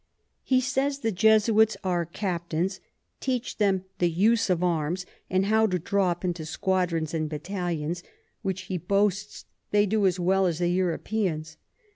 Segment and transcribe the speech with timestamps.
[0.41, 2.79] He says the Jesuits are Captains,
[3.19, 8.01] teach them the Use of Arms, and how to draw up into Squadrons and Battallions;
[8.41, 11.57] which he boasts they can do as well as the Europeans.